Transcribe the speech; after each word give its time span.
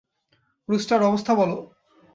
Rooster, 0.69 0.99
অবস্থা 1.03 1.31
বলো? 1.35 1.57